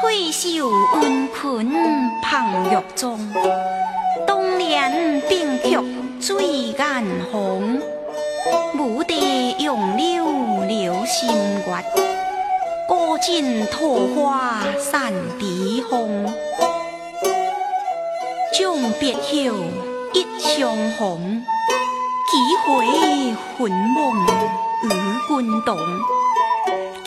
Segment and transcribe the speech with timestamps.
[0.00, 0.68] 翠袖
[1.00, 1.66] 恩困
[2.20, 3.18] 捧玉妆，
[4.26, 5.78] 东帘冰曲
[6.20, 7.80] 醉眼红。
[8.74, 10.26] 牡笛杨柳
[10.68, 11.30] 柳心
[11.66, 11.82] 月，
[12.86, 16.26] 歌尽桃花散碧红。
[18.52, 19.20] 将别后
[20.12, 21.42] 一相逢，
[22.28, 22.36] 几
[22.66, 24.26] 回魂梦
[24.82, 24.88] 与
[25.26, 25.78] 君同。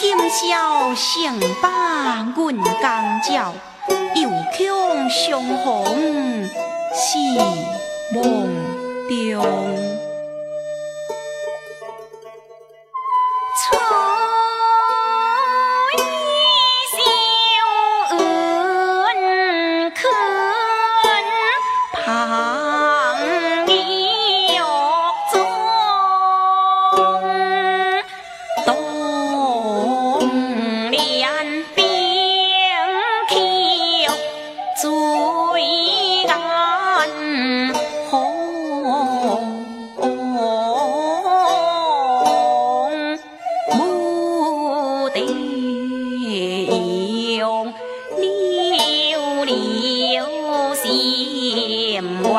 [0.00, 3.52] 今宵胜把阮江照，
[4.14, 6.48] 又恐相逢
[6.94, 7.18] 是
[8.14, 8.48] 梦
[9.08, 9.97] 中。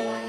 [0.00, 0.21] one.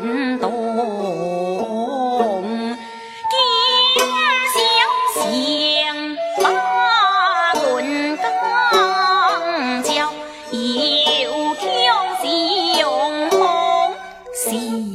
[0.00, 0.50] 惊动
[3.30, 3.36] 娇
[4.52, 4.58] 小
[6.42, 6.44] 把
[7.60, 8.22] 文章
[9.82, 10.12] 叫
[10.42, 11.64] 又娇
[12.20, 12.24] 小
[14.34, 14.44] 是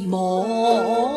[0.08, 1.09] 梦